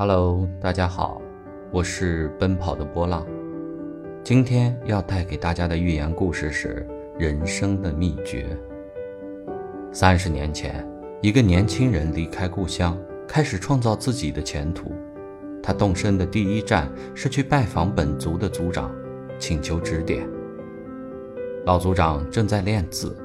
[0.00, 1.20] Hello，大家好，
[1.72, 3.26] 我是奔跑的波浪。
[4.22, 6.86] 今天要带给大家的寓言故事是
[7.18, 8.46] 人生的秘诀。
[9.90, 10.88] 三十年前，
[11.20, 14.92] 一个年轻人离开故乡，开始创造自己的前途。
[15.60, 18.94] 他动身的第一站是去拜访本族的族长，
[19.36, 20.24] 请求指点。
[21.66, 23.16] 老族长正在练字，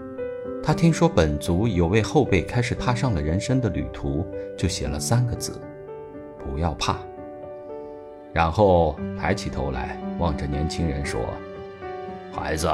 [0.63, 4.25] 他听说本族有位后辈开始踏上了人生的旅途，
[4.57, 5.53] 就写了三个字。
[6.53, 6.95] 不要怕，
[8.31, 11.19] 然后抬起头来望着年轻人说
[12.31, 12.69] ：“孩子，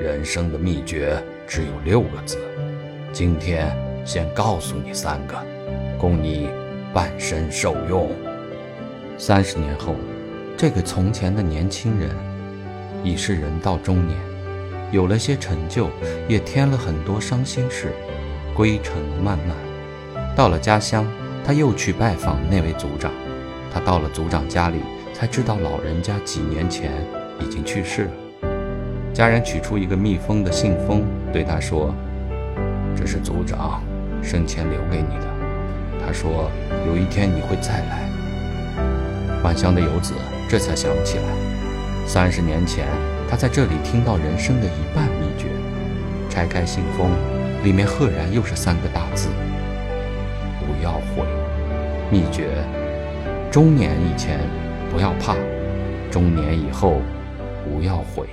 [0.00, 2.38] 人生的秘诀只有六个字，
[3.12, 3.76] 今天
[4.06, 5.36] 先告诉你三个，
[5.98, 6.48] 供你
[6.94, 8.10] 半生受用。”
[9.18, 9.94] 三十年后，
[10.56, 12.08] 这个从前的年轻人
[13.04, 14.18] 已是人到中年，
[14.92, 15.90] 有了些成就，
[16.26, 17.92] 也添了很多伤心事，
[18.54, 21.06] 归程漫漫，到了家乡。
[21.48, 23.10] 他又去拜访那位族长，
[23.72, 24.80] 他到了族长家里，
[25.14, 26.92] 才知道老人家几年前
[27.40, 28.10] 已经去世了。
[29.14, 31.94] 家人取出一个密封的信封，对他说
[32.94, 33.82] ：“这是族长
[34.22, 35.24] 生前留给你的。
[36.04, 36.50] 他说
[36.86, 38.06] 有一天你会再来。”
[39.42, 40.12] 返乡的游子
[40.50, 41.24] 这才想起来，
[42.06, 42.86] 三十年前
[43.26, 45.46] 他在这里听到人生的一半秘诀。
[46.28, 47.08] 拆开信封，
[47.64, 49.30] 里面赫然又是三个大字。
[50.60, 51.26] 不要悔，
[52.10, 52.48] 秘诀：
[53.50, 54.40] 中年以前
[54.90, 55.34] 不要怕，
[56.10, 57.02] 中年以后
[57.64, 58.26] 不要悔。